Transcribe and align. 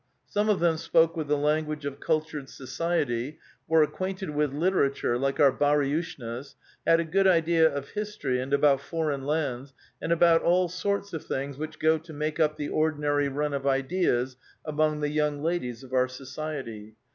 Some 0.25 0.49
of 0.49 0.59
them 0.59 0.77
spoke 0.77 1.15
with 1.15 1.27
the 1.27 1.37
language 1.37 1.85
of 1.85 1.99
cultured 1.99 2.49
society, 2.49 3.37
were 3.67 3.83
ac 3.83 3.91
quainted 3.91 4.31
with 4.31 4.51
literature 4.51 5.15
like 5.15 5.39
our 5.39 5.51
bariushnas, 5.51 6.55
had 6.87 6.99
a 6.99 7.03
good 7.05 7.27
idea 7.27 7.71
of 7.71 7.89
history 7.89 8.41
and 8.41 8.51
about 8.51 8.81
foreign 8.81 9.27
lands, 9.27 9.75
and 10.01 10.11
about 10.11 10.41
all 10.41 10.69
sorts 10.69 11.13
of 11.13 11.23
things 11.25 11.59
which 11.59 11.77
go 11.77 11.99
to 11.99 12.13
make 12.13 12.39
up 12.39 12.57
the 12.57 12.69
ordinary 12.69 13.29
nm 13.29 13.53
of 13.53 13.67
ideas 13.67 14.37
among 14.65 15.01
the 15.01 15.09
young 15.09 15.43
ladies 15.43 15.83
of 15.83 15.93
our 15.93 16.07
society. 16.07 16.95